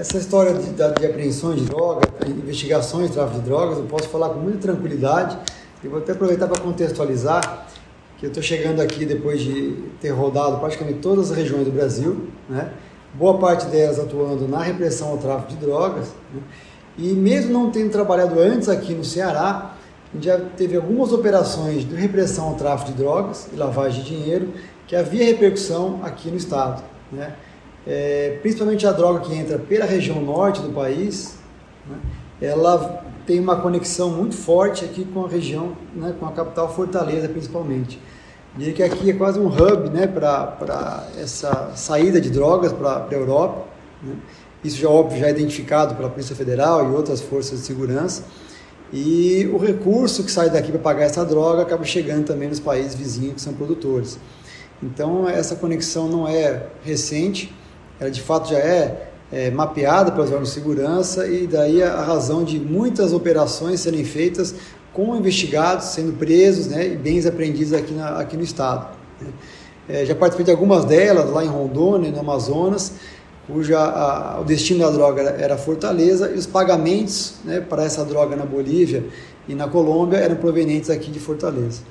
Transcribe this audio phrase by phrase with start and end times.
[0.00, 4.30] essa história de, de, apreensões de drogas, investigações de tráfico de drogas, eu posso falar
[4.30, 5.36] com muita tranquilidade.
[5.84, 7.66] E vou até aproveitar para contextualizar
[8.16, 12.28] que eu estou chegando aqui depois de ter rodado praticamente todas as regiões do Brasil,
[12.48, 12.72] né?
[13.14, 16.08] boa parte delas atuando na repressão ao tráfico de drogas.
[16.32, 16.40] Né?
[16.96, 19.74] E mesmo não tendo trabalhado antes aqui no Ceará,
[20.18, 24.54] já teve algumas operações de repressão ao tráfico de drogas e lavagem de dinheiro
[24.86, 26.82] que havia repercussão aqui no estado.
[27.12, 27.34] Né?
[27.86, 31.36] É, principalmente a droga que entra pela região norte do país,
[31.88, 31.96] né?
[32.40, 36.14] ela tem uma conexão muito forte aqui com a região, né?
[36.18, 38.00] com a capital Fortaleza principalmente.
[38.56, 40.06] Diria que aqui é quase um hub né?
[40.06, 43.64] para essa saída de drogas para a Europa.
[44.02, 44.14] Né?
[44.62, 48.24] Isso já óbvio já é identificado pela Polícia Federal e outras forças de segurança.
[48.92, 52.94] E o recurso que sai daqui para pagar essa droga acaba chegando também nos países
[52.94, 54.18] vizinhos que são produtores.
[54.82, 57.54] Então, essa conexão não é recente,
[58.00, 62.42] ela de fato já é, é mapeada pelos órgãos de segurança e daí a razão
[62.42, 64.54] de muitas operações serem feitas
[64.92, 68.88] com investigados sendo presos né, e bens apreendidos aqui, na, aqui no estado.
[69.20, 69.28] Né.
[69.88, 72.92] É, já participei de algumas delas lá em Rondônia, no Amazonas,
[73.46, 78.36] cuja a, o destino da droga era Fortaleza e os pagamentos né, para essa droga
[78.36, 79.04] na Bolívia
[79.48, 81.82] e na Colômbia eram provenientes aqui de Fortaleza.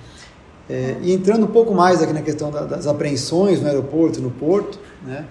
[0.70, 4.30] É, e entrando um pouco mais aqui na questão da, das apreensões no aeroporto, no
[4.30, 5.26] porto, né,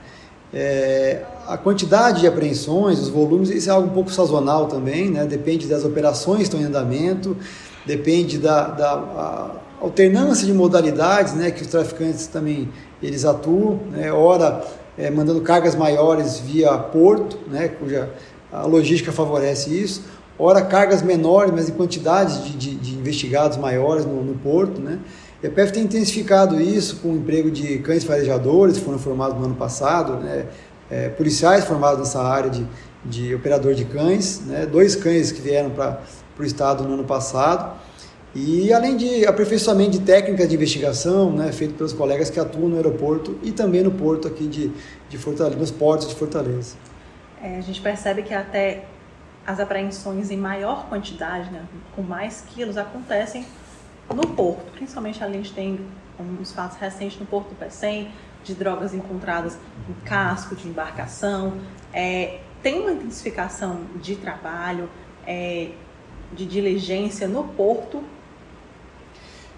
[0.53, 5.27] é, a quantidade de apreensões, os volumes, isso é algo um pouco sazonal também, né,
[5.27, 7.37] depende das operações que estão em andamento,
[7.85, 12.69] depende da, da alternância de modalidades né, que os traficantes também
[13.03, 14.65] eles atuam, né, ora
[14.97, 18.11] é, mandando cargas maiores via porto, né, cuja
[18.51, 20.05] a logística favorece isso,
[20.39, 24.81] ora cargas menores, mas em quantidades de, de, de investigados maiores no, no, porto.
[24.81, 24.99] Né.
[25.42, 29.45] A PF tem intensificado isso com o emprego de cães farejadores, que foram formados no
[29.45, 30.47] ano passado, né,
[30.91, 32.67] é, policiais formados nessa área de,
[33.05, 36.00] de operador de cães, né, dois cães que vieram para
[36.36, 37.78] o estado no ano passado,
[38.34, 42.77] e além de aperfeiçoamento de técnicas de investigação, né, feito pelos colegas que atuam no
[42.77, 44.73] aeroporto e também no porto aqui de,
[45.08, 46.74] de Fortaleza, nos portos de Fortaleza.
[47.40, 48.86] É, a gente percebe que até
[49.46, 51.63] as apreensões em maior quantidade, né,
[51.95, 53.46] com mais quilos, acontecem
[54.14, 54.73] no porto.
[54.73, 55.80] Principalmente a gente tem
[56.19, 58.11] uns fatos recentes no Porto do Pecém,
[58.42, 59.57] de drogas encontradas
[59.89, 61.55] em casco de embarcação.
[61.92, 64.89] É, tem uma intensificação de trabalho,
[65.27, 65.70] é,
[66.33, 68.02] de diligência no porto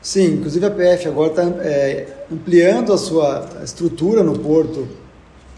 [0.02, 4.88] Sim, inclusive a PF agora está é, ampliando a sua estrutura no porto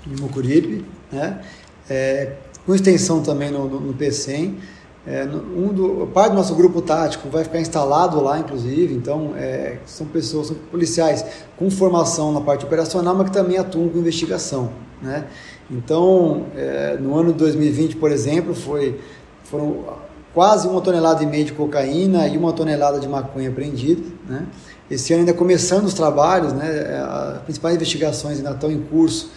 [0.05, 1.41] de Mucuripe, né?
[1.89, 2.33] É,
[2.67, 4.59] com extensão também no, no, no PCM.
[5.05, 9.79] É, um do, parte do nosso grupo tático vai ficar instalado lá, inclusive, então é,
[9.85, 11.25] são pessoas, são policiais
[11.57, 14.71] com formação na parte operacional, mas que também atuam com investigação.
[15.03, 15.27] Né?
[15.69, 19.01] Então, é, no ano de 2020, por exemplo, foi,
[19.43, 19.85] foram
[20.33, 24.03] quase uma tonelada e meia de cocaína e uma tonelada de maconha apreendida.
[24.29, 24.47] Né?
[24.89, 27.03] Esse ano ainda começando os trabalhos, né?
[27.35, 29.33] as principais investigações ainda estão em curso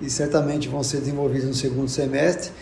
[0.00, 2.52] e certamente vão ser desenvolvidas no segundo semestre,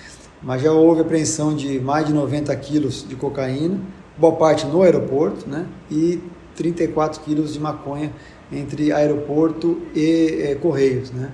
[0.42, 3.80] mas já houve apreensão de mais de 90 quilos de cocaína,
[4.16, 5.66] boa parte no aeroporto, né?
[5.90, 6.20] e
[6.54, 8.12] 34 quilos de maconha
[8.50, 11.10] entre aeroporto e é, correios.
[11.10, 11.32] Né?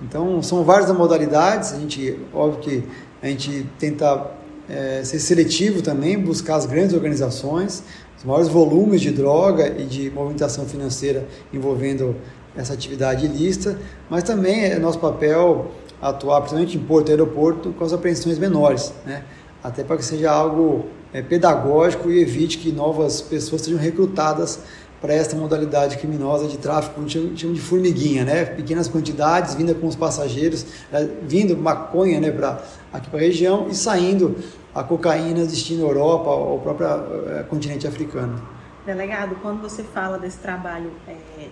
[0.00, 2.84] Então, são várias modalidades, a gente, óbvio que
[3.22, 4.32] a gente tenta
[4.68, 7.82] é, ser seletivo também, buscar as grandes organizações,
[8.16, 12.16] os maiores volumes de droga e de movimentação financeira envolvendo
[12.56, 15.70] essa atividade ilícita, mas também é nosso papel
[16.02, 19.22] atuar, principalmente em porto e aeroporto, com as apreensões menores, né?
[19.62, 24.60] até para que seja algo é, pedagógico e evite que novas pessoas sejam recrutadas
[25.00, 28.44] para esta modalidade criminosa de tráfico, chama de formiguinha, né?
[28.44, 32.62] Pequenas quantidades, vinda com os passageiros, é, vindo maconha, né, para
[32.92, 34.36] aqui para a região e saindo
[34.72, 38.40] a cocaína destino Europa ou próprio é, continente africano.
[38.86, 41.48] Delegado, quando você fala desse trabalho, é,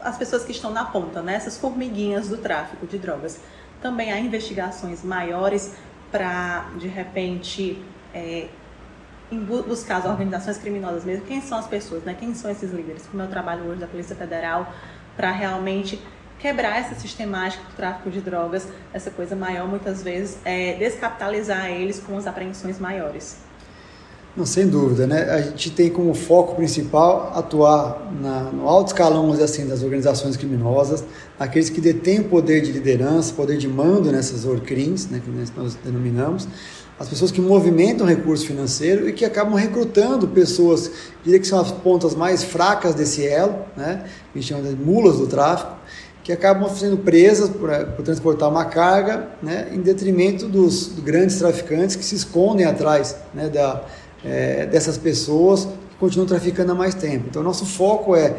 [0.00, 3.40] as pessoas que estão na ponta, né, essas formiguinhas do tráfico de drogas,
[3.80, 5.74] também há investigações maiores
[6.10, 7.82] para, de repente,
[8.14, 8.48] é,
[9.66, 12.14] buscar as organizações criminosas mesmo, quem são as pessoas, né?
[12.18, 13.06] Quem são esses líderes?
[13.06, 14.72] Como o trabalho hoje da Polícia Federal
[15.16, 16.00] para realmente
[16.38, 21.98] quebrar essa sistemática do tráfico de drogas, essa coisa maior, muitas vezes, é descapitalizar eles
[21.98, 23.38] com as apreensões maiores.
[24.36, 25.22] Não, sem dúvida, né?
[25.30, 31.02] A gente tem como foco principal atuar na, no alto escalão assim, das organizações criminosas,
[31.38, 35.74] aqueles que detêm o poder de liderança, poder de mando nessas ORCRIMs, né, que nós
[35.82, 36.46] denominamos,
[36.98, 40.90] as pessoas que movimentam recurso financeiro e que acabam recrutando pessoas,
[41.24, 44.76] diria que são as pontas mais fracas desse elo, né, que a gente chama de
[44.76, 45.76] mulas do tráfico,
[46.22, 51.96] que acabam sendo presas por, por transportar uma carga, né, em detrimento dos, grandes traficantes
[51.96, 53.84] que se escondem atrás né, da,
[54.26, 57.26] é, dessas pessoas que continuam traficando há mais tempo.
[57.28, 58.36] Então, nosso foco é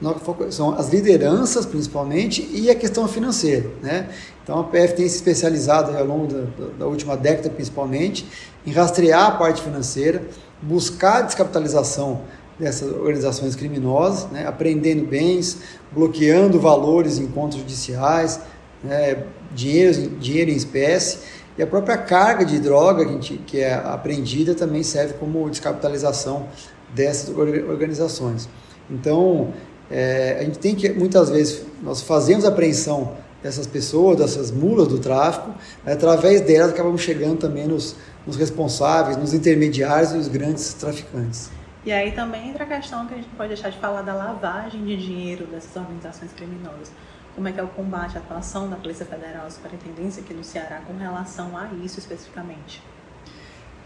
[0.00, 3.68] nosso foco são as lideranças, principalmente, e a questão financeira.
[3.82, 4.08] Né?
[4.44, 6.44] Então, a PF tem se especializado ao longo da,
[6.78, 8.24] da última década, principalmente,
[8.64, 10.22] em rastrear a parte financeira,
[10.62, 12.20] buscar a descapitalização
[12.58, 15.58] dessas organizações criminosas, né, apreendendo bens,
[15.92, 18.40] bloqueando valores em contas judiciais,
[18.82, 19.24] né,
[19.54, 21.18] dinheiro, dinheiro em espécie,
[21.58, 26.46] e a própria carga de droga que, gente, que é apreendida também serve como descapitalização
[26.94, 28.48] dessas organizações.
[28.88, 29.52] Então,
[29.90, 34.98] é, a gente tem que, muitas vezes, nós fazemos apreensão dessas pessoas, dessas mulas do
[34.98, 35.52] tráfico,
[35.84, 37.96] através delas acabamos chegando também nos,
[38.26, 41.50] nos responsáveis, nos intermediários e os grandes traficantes.
[41.84, 44.84] E aí também entra a questão que a gente pode deixar de falar da lavagem
[44.84, 46.90] de dinheiro dessas organizações criminosas.
[47.38, 50.42] Como é que é o combate, a atuação da Polícia Federal, a Superintendência aqui no
[50.42, 52.82] Ceará com relação a isso especificamente?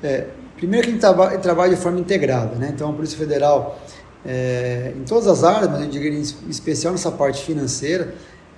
[0.02, 2.72] É, primeiro que a gente trabalha, de forma integrada, né?
[2.75, 3.78] Então a Polícia Federal,
[4.25, 8.14] é, em todas as áreas, mas eu em especial nessa parte financeira,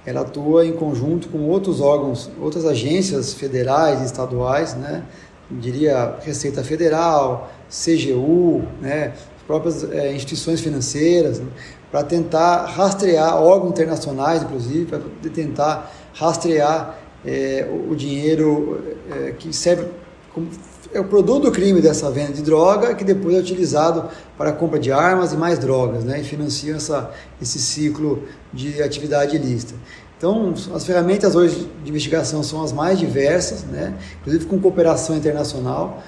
[0.06, 5.02] ela atua em conjunto com outros órgãos, outras agências federais e estaduais, né?
[5.50, 9.12] Eu diria Receita Federal, CGU, né?
[9.46, 11.46] próprias é, instituições financeiras, né,
[11.94, 15.00] para tentar rastrear órgãos internacionais, inclusive, para
[15.32, 19.86] tentar rastrear é, o, dinheiro é, que serve
[20.34, 20.48] como
[20.92, 24.52] é o produto do crime dessa venda de droga que depois é utilizado para a
[24.52, 29.74] compra de armas e mais drogas, né, e financia essa, esse ciclo de atividade ilícita.
[30.18, 36.02] Então, as ferramentas hoje de investigação são as mais diversas, né, inclusive com cooperação internacional.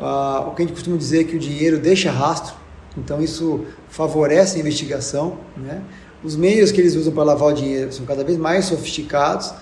[0.00, 2.56] Ah, o que a gente costuma dizer é que o dinheiro deixa rastro,
[2.98, 5.38] então isso favorece a investigação.
[5.56, 5.80] Né?
[6.22, 9.52] Os meios que eles usam para lavar o dinheiro são cada vez mais sofisticados,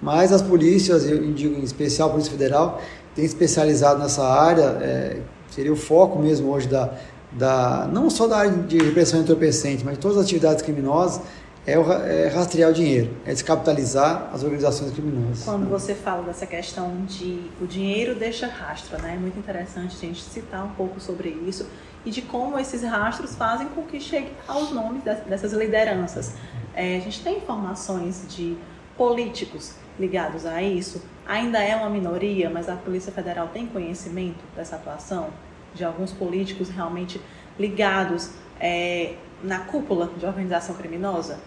[0.00, 2.80] mas as polícias, eu digo em especial a Polícia Federal,
[3.14, 5.20] tem especializado nessa área, é,
[5.50, 6.92] seria o foco mesmo hoje da,
[7.32, 11.20] da não só da área de repressão entorpecente, mas de todas as atividades criminosas,
[11.66, 15.44] é, o, é rastrear o dinheiro, é descapitalizar as organizações criminosas.
[15.44, 19.14] Quando você fala dessa questão de o dinheiro deixa rastro, né?
[19.16, 21.66] É muito interessante a gente citar um pouco sobre isso
[22.06, 26.34] e de como esses rastros fazem com que chegue aos nomes dessas lideranças.
[26.72, 28.56] É, a gente tem informações de
[28.96, 31.02] políticos ligados a isso.
[31.26, 35.30] Ainda é uma minoria, mas a Polícia Federal tem conhecimento dessa atuação
[35.74, 37.20] de alguns políticos realmente
[37.58, 38.30] ligados
[38.60, 41.38] é, na cúpula de organização criminosa?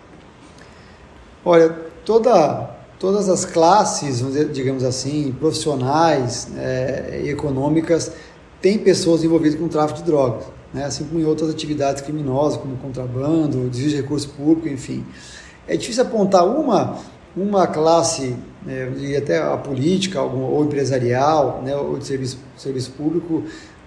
[1.46, 1.70] Olha,
[2.06, 2.70] toda,
[3.00, 4.22] todas as classes,
[4.52, 8.14] digamos assim, profissionais é, econômicas
[8.62, 10.86] têm pessoas envolvidas com tráfico de drogas, né?
[10.86, 15.06] assim como em outras atividades criminosas, como contrabando, desvio de recurso público, enfim.
[15.68, 16.98] É difícil apontar uma,
[17.36, 18.36] uma classe,
[18.66, 23.44] né, e até a política algum, ou empresarial, né, ou de serviço, serviço público,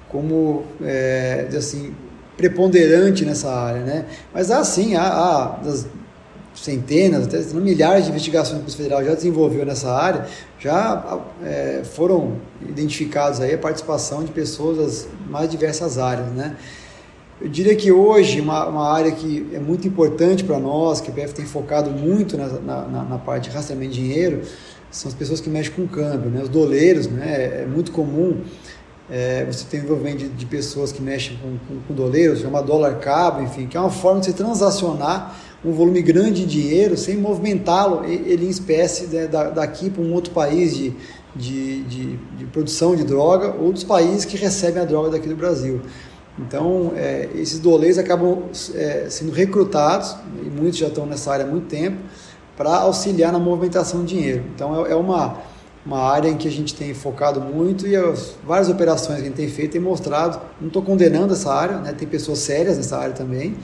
[0.09, 1.93] como é, assim,
[2.37, 3.83] preponderante nessa área.
[3.83, 4.07] Né?
[4.33, 5.59] Mas há sim, há, há
[6.55, 10.27] centenas, até milhares de investigações que Polícia Federal já desenvolveu nessa área,
[10.59, 16.57] já é, foram identificados aí a participação de pessoas das mais diversas áreas, né?
[17.41, 21.15] Eu diria que hoje uma, uma área que é muito importante para nós, que a
[21.15, 24.43] PF tem focado muito na, na, na, parte de rastreamento de dinheiro,
[24.93, 26.43] são as pessoas que mexem com câmbio, né?
[26.43, 27.63] Os doleiros, né?
[27.63, 28.43] É muito comum
[29.13, 32.99] é, você ter envolvimento de, de, pessoas que mexem com, com, com doleiros, chama dólar
[32.99, 37.19] cabo, enfim, que é uma forma de você transacionar um volume grande de dinheiro sem
[37.19, 40.95] movimentá-lo ele em espécie né, daqui para um outro país de,
[41.37, 45.37] de, de, de, produção de droga ou dos países que recebem a droga daqui do
[45.37, 45.83] Brasil.
[46.39, 51.49] Então, é, esses doleiros acabam é, sendo recrutados, e muitos já estão nessa área há
[51.49, 51.99] muito tempo,
[52.57, 54.45] para auxiliar na movimentação de dinheiro.
[54.55, 55.39] Então, é, é uma,
[55.85, 59.27] uma área em que a gente tem focado muito e as várias operações que a
[59.27, 62.97] gente tem feito têm mostrado, não estou condenando essa área, né, tem pessoas sérias nessa
[62.97, 63.57] área também,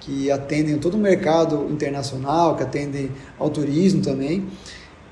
[0.00, 4.46] que atendem todo o mercado internacional, que atendem ao turismo também,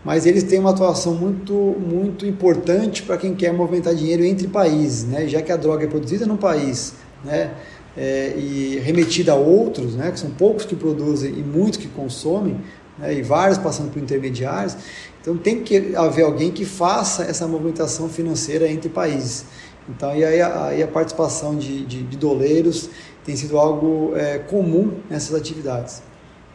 [0.04, 5.04] mas eles têm uma atuação muito, muito importante para quem quer movimentar dinheiro entre países,
[5.04, 5.28] né?
[5.28, 7.52] já que a droga é produzida num país né?
[7.94, 10.10] É, e remetida a outros, né?
[10.10, 12.56] que são poucos que produzem e muitos que consomem,
[12.98, 13.14] né?
[13.14, 14.76] e vários passando por intermediários,
[15.22, 19.46] então tem que haver alguém que faça essa movimentação financeira entre países.
[19.88, 22.90] Então, e aí a, aí a participação de, de, de doleiros
[23.24, 26.02] tem sido algo é, comum nessas atividades.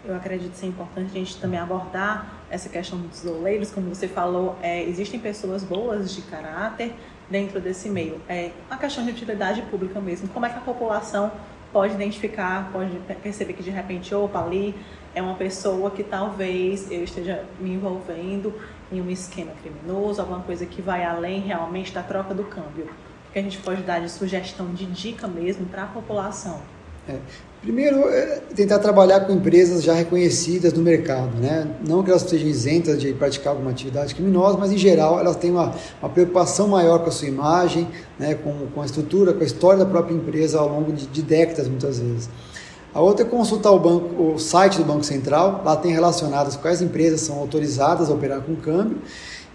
[0.06, 4.58] Eu acredito ser importante a gente também abordar essa questão dos doleiros, como você falou,
[4.62, 6.94] é, existem pessoas boas de caráter
[7.30, 8.20] dentro desse meio.
[8.28, 10.28] É uma questão de utilidade pública mesmo.
[10.30, 11.32] Como é que a população
[11.72, 14.76] pode identificar, pode perceber que de repente, opa, ali
[15.18, 18.54] é uma pessoa que talvez eu esteja me envolvendo
[18.92, 22.86] em um esquema criminoso, alguma coisa que vai além realmente da troca do câmbio.
[23.28, 26.62] O que a gente pode dar de sugestão, de dica mesmo para a população?
[27.10, 27.16] É.
[27.62, 31.68] Primeiro, é tentar trabalhar com empresas já reconhecidas no mercado, né?
[31.86, 35.50] Não que elas estejam isentas de praticar alguma atividade criminosa, mas em geral elas têm
[35.50, 37.88] uma, uma preocupação maior com a sua imagem,
[38.20, 38.36] né?
[38.36, 41.68] com, com a estrutura, com a história da própria empresa ao longo de, de décadas,
[41.68, 42.30] muitas vezes.
[42.98, 46.82] A outra é consultar o, banco, o site do Banco Central, lá tem relacionadas quais
[46.82, 48.98] empresas são autorizadas a operar com câmbio.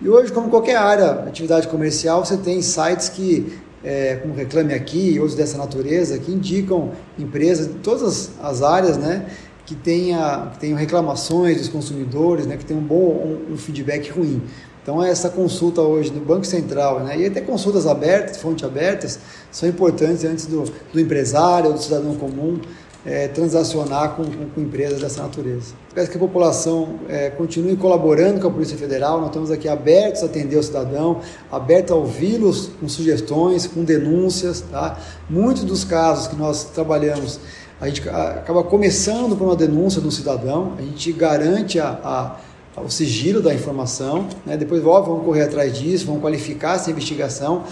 [0.01, 5.15] E hoje, como qualquer área, atividade comercial, você tem sites que é, como Reclame Aqui
[5.15, 9.27] e outros dessa natureza, que indicam empresas de todas as áreas, né,
[9.67, 14.09] que, tenha, que tenham reclamações dos consumidores, né, que tenham um bom um, um feedback
[14.09, 14.41] ruim.
[14.85, 19.19] Então, essa consulta hoje do Banco Central né, e até consultas abertas, fontes abertas,
[19.51, 22.61] são importantes antes do, do empresário ou do cidadão comum
[23.05, 25.75] é, transacionar com, com, com, empresas dessa natureza.
[25.95, 30.23] Peço que a população é, continue colaborando com a Polícia Federal, nós estamos aqui abertos
[30.23, 34.63] a atender o cidadão, abertos a ouvi-los com sugestões, com denúncias.
[34.71, 34.99] Tá?
[35.29, 37.41] Muitos dos casos que nós trabalhamos,
[37.81, 42.39] a gente acaba começando com uma denúncia do cidadão, a gente garante a,
[42.77, 44.57] a, o sigilo da informação, né?
[44.57, 47.65] depois ó, vamos correr atrás disso, vamos qualificar essa investigação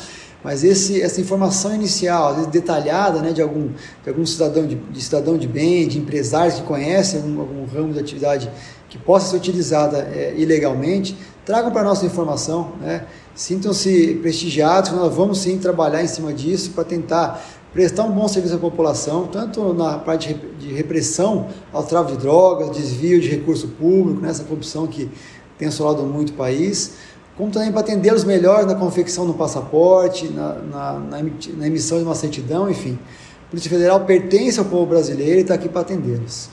[0.42, 3.68] mas esse, essa informação inicial, às vezes detalhada, né, de algum,
[4.02, 7.92] de algum cidadão de, de cidadão de bem, de empresários que conhecem algum, algum ramo
[7.92, 8.50] de atividade
[8.88, 13.04] que possa ser utilizada é, ilegalmente, tragam para a nossa informação, né?
[13.34, 17.42] sintam-se prestigiados, nós vamos sim trabalhar em cima disso para tentar
[17.72, 22.76] prestar um bom serviço à população, tanto na parte de repressão ao tráfico de drogas,
[22.76, 25.08] desvio de recurso público, nessa né, corrupção que
[25.56, 26.94] tem assolado muito o país,
[27.40, 31.20] como também para atendê-los melhor na confecção do passaporte, na, na,
[31.56, 32.98] na emissão de uma certidão, enfim.
[33.46, 36.50] A Polícia Federal pertence ao povo brasileiro e está aqui para atendê-los.